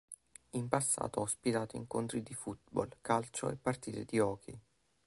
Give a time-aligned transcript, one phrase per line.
[0.53, 4.59] In passato ha ospitato incontri di football, calcio e partite di hockey.